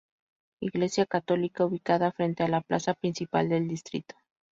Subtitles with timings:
[0.61, 4.15] Iglesia Católica, ubicada frente a la Plaza Principal del Distrito.